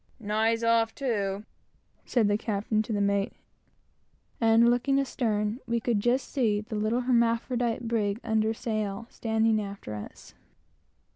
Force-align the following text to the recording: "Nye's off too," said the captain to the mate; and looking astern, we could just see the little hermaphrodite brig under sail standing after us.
"Nye's 0.19 0.63
off 0.63 0.95
too," 0.95 1.45
said 2.05 2.27
the 2.27 2.35
captain 2.35 2.81
to 2.81 2.91
the 2.91 2.99
mate; 3.01 3.33
and 4.39 4.71
looking 4.71 4.99
astern, 4.99 5.59
we 5.67 5.79
could 5.79 5.99
just 5.99 6.29
see 6.31 6.59
the 6.59 6.73
little 6.75 7.01
hermaphrodite 7.01 7.87
brig 7.87 8.19
under 8.23 8.51
sail 8.51 9.05
standing 9.11 9.61
after 9.61 9.93
us. 9.93 10.33